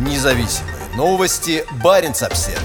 Независимые 0.00 0.76
новости. 0.96 1.62
Барин 1.84 2.12
обсерва 2.12 2.58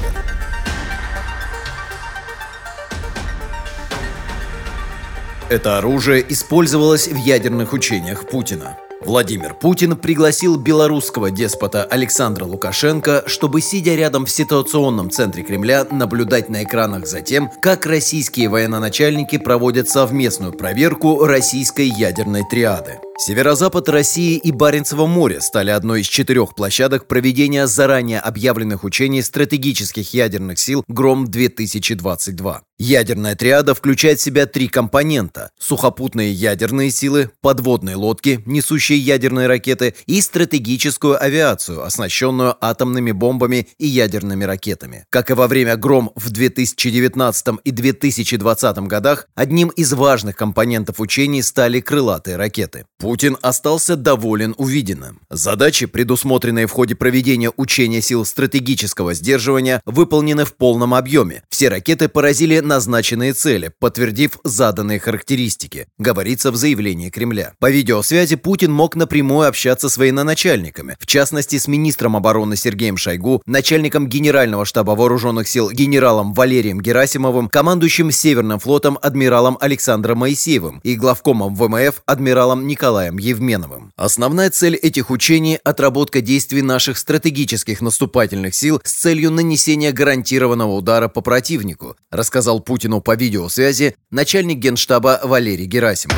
Это 5.50 5.78
оружие 5.78 6.26
использовалось 6.29 7.10
в 7.10 7.18
ядерных 7.18 7.74
учениях 7.74 8.29
Путина. 8.29 8.78
Владимир 9.04 9.54
Путин 9.54 9.98
пригласил 9.98 10.58
белорусского 10.58 11.29
деспота 11.29 11.84
Александра 11.84 12.45
Лукашенко, 12.45 13.23
чтобы, 13.27 13.59
сидя 13.59 13.95
рядом 13.95 14.25
в 14.25 14.31
ситуационном 14.31 15.11
центре 15.11 15.43
Кремля, 15.43 15.86
наблюдать 15.91 16.49
на 16.49 16.63
экранах 16.63 17.05
за 17.05 17.20
тем, 17.20 17.52
как 17.61 17.86
российские 17.86 18.47
военноначальники 18.47 19.38
проводят 19.38 19.89
совместную 19.89 20.54
проверку 20.54 21.25
российской 21.25 21.88
ядерной 21.88 22.43
триады. 22.49 22.99
Северо-запад 23.18 23.88
России 23.88 24.36
и 24.36 24.52
Баренцево 24.52 25.05
море 25.05 25.39
стали 25.39 25.70
одной 25.70 26.02
из 26.02 26.07
четырех 26.07 26.54
площадок 26.54 27.07
проведения 27.07 27.66
заранее 27.66 28.20
объявленных 28.20 28.84
учений 28.84 29.21
стратегических 29.21 30.13
ядерных 30.13 30.59
сил 30.59 30.84
«Гром-2022». 30.90 32.59
Ядерная 32.77 33.35
триада 33.35 33.73
включает 33.73 34.20
в 34.20 34.21
себя 34.21 34.48
три 34.48 34.67
компонента– 34.67 35.52
сухопутные 35.59 36.34
ядерные 36.34 36.91
силы, 36.91 37.31
подводные 37.40 37.95
лодки, 37.95 38.43
несущие 38.45 38.99
ядерные 38.99 39.48
ракеты 39.48 39.95
и 40.07 40.20
стратегическую 40.20 41.21
авиацию, 41.21 41.85
оснащенную 41.85 42.57
атомными 42.59 43.13
бомбами 43.13 43.70
и 43.77 43.88
ядерными 43.88 44.43
ракетами. 44.43 45.05
Как 45.09 45.32
и 45.32 45.35
во 45.35 45.48
время 45.48 45.77
«Гром» 45.77 46.12
в 46.16 46.32
2019 46.32 47.48
и 47.63 47.71
2020 47.71 48.77
годах, 48.79 49.29
одним 49.35 49.70
из 49.70 49.93
важных 49.93 50.35
компонентов 50.35 50.99
учений 50.99 51.43
стали 51.43 51.79
крылатые 51.79 52.35
ракеты. 52.35 52.85
Путин 53.05 53.38
остался 53.44 53.95
доволен 53.95 54.55
увиденным. 54.58 55.20
Задачи, 55.30 55.86
предусмотренные 55.86 56.66
в 56.66 56.72
ходе 56.72 56.96
проведения 56.96 57.52
учения 57.55 58.02
сил 58.02 58.26
стратегического 58.26 59.13
сдерживания, 59.13 59.79
выполнены 59.85 60.43
в 60.43 60.55
полном 60.55 60.96
объеме. 60.96 61.44
Все 61.49 61.70
ракеты 61.70 62.10
поразили 62.10 62.62
назначенные 62.62 63.34
цели, 63.34 63.71
подтвердив 63.79 64.40
заданные 64.44 65.00
характеристики, 65.00 65.85
говорится 66.00 66.52
в 66.52 66.56
заявлении 66.56 67.12
Кремля. 67.12 67.53
По 67.59 67.69
видеосвязи 67.69 68.38
Путин 68.38 68.72
мог 68.72 68.96
напрямую 68.96 69.47
общаться 69.47 69.88
с 69.88 69.97
военачальниками, 69.97 70.97
в 71.00 71.06
частности 71.06 71.59
с 71.59 71.68
министром 71.68 72.16
обороны 72.16 72.56
Сергеем 72.56 72.97
Шойгу, 72.97 73.44
начальником 73.46 74.07
Генерального 74.07 74.66
штаба 74.66 74.96
вооруженных 74.96 75.47
сил 75.47 75.69
генералом 75.69 76.34
Валерием 76.34 76.81
Герасимовым, 76.81 77.50
командующим 77.50 78.09
Северным 78.09 78.57
флотом 78.57 78.97
адмиралом 79.00 79.59
Александром 79.62 80.18
Моисеевым 80.18 80.79
и 80.81 80.96
главкомом 80.96 81.53
ВМФ 81.53 82.01
адмиралом 82.07 82.66
Николаем 82.66 82.94
Николаем 82.96 83.18
Евменовым. 83.18 83.91
Основная 83.97 84.50
цель 84.50 84.75
этих 84.75 85.09
учений– 85.09 85.59
отработка 85.66 86.22
действий 86.22 86.62
наших 86.62 86.97
стратегических 86.97 87.81
наступательных 87.81 88.56
сил 88.56 88.79
с 88.85 88.94
целью 88.94 89.31
нанесения 89.31 89.91
гарантированного 89.91 90.72
удара 90.72 91.09
по 91.09 91.19
противнику, 91.19 91.97
рассказал 92.09 92.62
Путину 92.62 93.01
по 93.01 93.18
видеосвязи 93.18 93.97
начальник 94.12 94.59
генштаба 94.59 95.19
Валерий 95.23 95.66
Герасимов. 95.66 96.16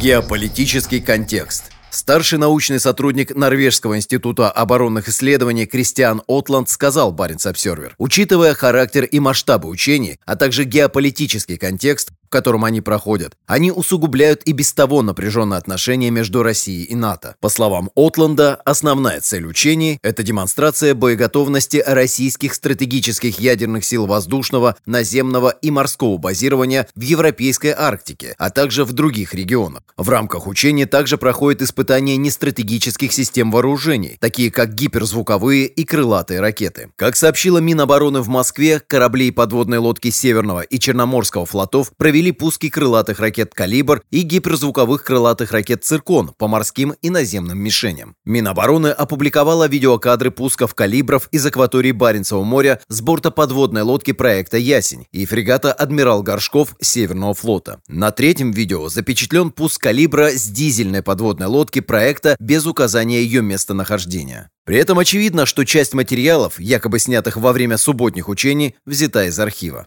Геополитический 0.00 1.00
контекст– 1.00 1.64
Старший 1.90 2.38
научный 2.38 2.78
сотрудник 2.78 3.34
Норвежского 3.34 3.96
института 3.96 4.50
оборонных 4.50 5.08
исследований 5.08 5.66
Кристиан 5.66 6.22
Отланд 6.28 6.68
сказал 6.68 7.12
Баренц 7.12 7.46
Обсервер, 7.46 7.94
учитывая 7.98 8.54
характер 8.54 9.04
и 9.04 9.18
масштабы 9.20 9.68
учений, 9.68 10.18
а 10.26 10.36
также 10.36 10.64
геополитический 10.64 11.56
контекст, 11.56 12.10
в 12.28 12.30
котором 12.30 12.66
они 12.66 12.82
проходят, 12.82 13.32
они 13.46 13.72
усугубляют 13.72 14.42
и 14.44 14.52
без 14.52 14.74
того 14.74 15.00
напряженные 15.00 15.56
отношения 15.56 16.10
между 16.10 16.42
Россией 16.42 16.84
и 16.84 16.94
НАТО. 16.94 17.36
По 17.40 17.48
словам 17.48 17.88
Отланда, 17.96 18.56
основная 18.66 19.22
цель 19.22 19.46
учений– 19.46 19.98
это 20.02 20.22
демонстрация 20.22 20.94
боеготовности 20.94 21.82
российских 21.86 22.52
стратегических 22.52 23.40
ядерных 23.40 23.82
сил 23.82 24.04
воздушного, 24.04 24.76
наземного 24.84 25.48
и 25.48 25.70
морского 25.70 26.18
базирования 26.18 26.86
в 26.94 27.00
Европейской 27.00 27.74
Арктике, 27.76 28.34
а 28.36 28.50
также 28.50 28.84
в 28.84 28.92
других 28.92 29.32
регионах. 29.32 29.82
В 29.96 30.10
рамках 30.10 30.46
учений 30.46 30.84
также 30.84 31.16
проходит 31.16 31.62
испытание 31.62 32.18
нестратегических 32.18 33.10
систем 33.10 33.50
вооружений, 33.50 34.18
такие 34.20 34.50
как 34.50 34.74
гиперзвуковые 34.74 35.66
и 35.66 35.84
крылатые 35.84 36.40
ракеты. 36.40 36.90
Как 36.96 37.16
сообщила 37.16 37.56
Минобороны 37.58 38.20
в 38.20 38.28
Москве, 38.28 38.82
корабли 38.86 39.28
и 39.28 39.32
подводные 39.32 39.78
лодки 39.78 40.10
Северного 40.10 40.60
и 40.60 40.78
Черноморского 40.78 41.46
флотов 41.46 41.92
провели 41.96 42.17
провели 42.18 42.32
пуски 42.32 42.68
крылатых 42.68 43.20
ракет 43.20 43.54
«Калибр» 43.54 44.02
и 44.10 44.22
гиперзвуковых 44.22 45.04
крылатых 45.04 45.52
ракет 45.52 45.84
«Циркон» 45.84 46.32
по 46.36 46.48
морским 46.48 46.94
и 47.00 47.10
наземным 47.10 47.58
мишеням. 47.58 48.16
Минобороны 48.24 48.88
опубликовала 48.88 49.68
видеокадры 49.68 50.32
пусков 50.32 50.74
«Калибров» 50.74 51.28
из 51.30 51.46
акватории 51.46 51.92
Баренцева 51.92 52.42
моря 52.42 52.80
с 52.88 53.00
борта 53.02 53.30
подводной 53.30 53.82
лодки 53.82 54.10
проекта 54.10 54.56
«Ясень» 54.56 55.06
и 55.12 55.26
фрегата 55.26 55.72
«Адмирал 55.72 56.24
Горшков» 56.24 56.74
Северного 56.80 57.34
флота. 57.34 57.78
На 57.86 58.10
третьем 58.10 58.50
видео 58.50 58.88
запечатлен 58.88 59.52
пуск 59.52 59.80
«Калибра» 59.80 60.30
с 60.30 60.48
дизельной 60.48 61.02
подводной 61.02 61.46
лодки 61.46 61.78
проекта 61.78 62.34
без 62.40 62.66
указания 62.66 63.22
ее 63.22 63.42
местонахождения. 63.42 64.50
При 64.64 64.76
этом 64.78 64.98
очевидно, 64.98 65.46
что 65.46 65.64
часть 65.64 65.94
материалов, 65.94 66.58
якобы 66.58 66.98
снятых 66.98 67.36
во 67.36 67.52
время 67.52 67.78
субботних 67.78 68.28
учений, 68.28 68.74
взята 68.84 69.24
из 69.26 69.38
архива. 69.38 69.86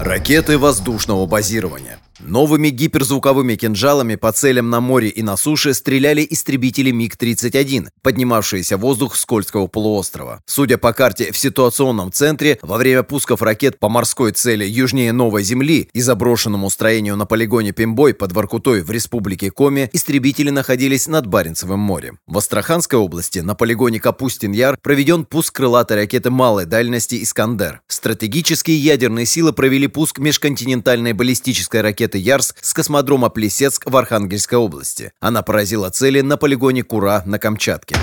Ракеты 0.00 0.56
воздушного 0.56 1.26
базирования. 1.26 1.98
Новыми 2.22 2.68
гиперзвуковыми 2.68 3.54
кинжалами 3.54 4.14
по 4.14 4.30
целям 4.30 4.68
на 4.68 4.80
море 4.80 5.08
и 5.08 5.22
на 5.22 5.38
суше 5.38 5.72
стреляли 5.72 6.26
истребители 6.28 6.90
МиГ-31, 6.90 7.88
поднимавшиеся 8.02 8.76
в 8.76 8.80
воздух 8.80 9.16
с 9.16 9.24
Кольского 9.24 9.68
полуострова. 9.68 10.42
Судя 10.44 10.76
по 10.76 10.92
карте 10.92 11.32
в 11.32 11.38
ситуационном 11.38 12.12
центре, 12.12 12.58
во 12.60 12.76
время 12.76 13.04
пусков 13.04 13.40
ракет 13.40 13.78
по 13.78 13.88
морской 13.88 14.32
цели 14.32 14.66
южнее 14.66 15.12
Новой 15.12 15.42
Земли 15.44 15.88
и 15.94 16.00
заброшенному 16.02 16.68
строению 16.68 17.16
на 17.16 17.24
полигоне 17.24 17.72
Пимбой 17.72 18.12
под 18.12 18.32
Воркутой 18.32 18.82
в 18.82 18.90
республике 18.90 19.50
Коми 19.50 19.88
истребители 19.94 20.50
находились 20.50 21.08
над 21.08 21.26
Баренцевым 21.26 21.80
морем. 21.80 22.18
В 22.26 22.36
Астраханской 22.36 22.98
области 22.98 23.38
на 23.38 23.54
полигоне 23.54 23.98
Капустин-Яр 23.98 24.76
проведен 24.82 25.24
пуск 25.24 25.56
крылатой 25.56 25.96
ракеты 25.96 26.30
малой 26.30 26.66
дальности 26.66 27.22
«Искандер». 27.22 27.80
Стратегические 27.88 28.76
ядерные 28.76 29.24
силы 29.24 29.54
провели 29.54 29.86
пуск 29.86 30.18
межконтинентальной 30.18 31.14
баллистической 31.14 31.80
ракеты 31.80 32.09
ракеты 32.10 32.18
«Ярс» 32.18 32.54
с 32.60 32.74
космодрома 32.74 33.30
Плесецк 33.30 33.88
в 33.88 33.96
Архангельской 33.96 34.58
области. 34.58 35.12
Она 35.20 35.42
поразила 35.42 35.90
цели 35.90 36.20
на 36.22 36.36
полигоне 36.36 36.82
Кура 36.82 37.22
на 37.24 37.38
Камчатке. 37.38 37.96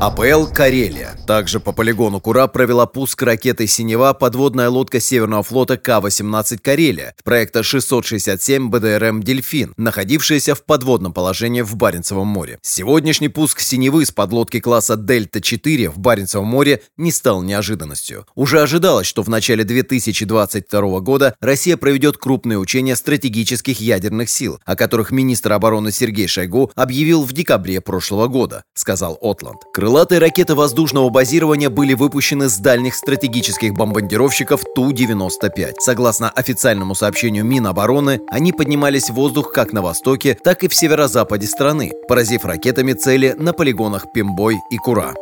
АПЛ 0.00 0.46
«Карелия». 0.46 1.14
Также 1.26 1.60
по 1.60 1.72
полигону 1.72 2.20
Кура 2.20 2.46
провела 2.46 2.86
пуск 2.86 3.20
ракеты 3.22 3.66
«Синева» 3.66 4.14
подводная 4.14 4.70
лодка 4.70 4.98
Северного 4.98 5.42
флота 5.42 5.76
К-18 5.76 6.56
«Карелия» 6.56 7.14
проекта 7.22 7.62
667 7.62 8.70
БДРМ 8.70 9.22
«Дельфин», 9.22 9.74
находившаяся 9.76 10.54
в 10.54 10.64
подводном 10.64 11.12
положении 11.12 11.60
в 11.60 11.76
Баренцевом 11.76 12.28
море. 12.28 12.58
Сегодняшний 12.62 13.28
пуск 13.28 13.60
«Синевы» 13.60 14.06
с 14.06 14.10
подлодки 14.10 14.58
класса 14.58 14.96
«Дельта-4» 14.96 15.90
в 15.90 15.98
Баренцевом 15.98 16.46
море 16.46 16.82
не 16.96 17.12
стал 17.12 17.42
неожиданностью. 17.42 18.26
Уже 18.34 18.62
ожидалось, 18.62 19.06
что 19.06 19.22
в 19.22 19.28
начале 19.28 19.64
2022 19.64 21.00
года 21.00 21.34
Россия 21.40 21.76
проведет 21.76 22.16
крупные 22.16 22.56
учения 22.56 22.96
стратегических 22.96 23.82
ядерных 23.82 24.30
сил, 24.30 24.60
о 24.64 24.76
которых 24.76 25.10
министр 25.10 25.52
обороны 25.52 25.92
Сергей 25.92 26.26
Шойгу 26.26 26.72
объявил 26.74 27.22
в 27.22 27.34
декабре 27.34 27.82
прошлого 27.82 28.28
года, 28.28 28.64
сказал 28.72 29.18
Отланд. 29.20 29.60
Крылатые 29.90 30.20
ракеты 30.20 30.54
воздушного 30.54 31.10
базирования 31.10 31.68
были 31.68 31.94
выпущены 31.94 32.48
с 32.48 32.58
дальних 32.58 32.94
стратегических 32.94 33.74
бомбардировщиков 33.74 34.62
Ту-95. 34.76 35.80
Согласно 35.80 36.30
официальному 36.30 36.94
сообщению 36.94 37.44
Минобороны, 37.44 38.20
они 38.28 38.52
поднимались 38.52 39.10
в 39.10 39.14
воздух 39.14 39.50
как 39.52 39.72
на 39.72 39.82
востоке, 39.82 40.38
так 40.44 40.62
и 40.62 40.68
в 40.68 40.76
северо-западе 40.76 41.48
страны, 41.48 41.90
поразив 42.06 42.44
ракетами 42.44 42.92
цели 42.92 43.34
на 43.36 43.52
полигонах 43.52 44.12
Пимбой 44.12 44.58
и 44.70 44.76
Кура. 44.76 45.12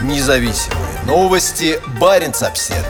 Независимые 0.00 1.00
новости. 1.04 1.80
Барин 2.00 2.30
обседный. 2.40 2.86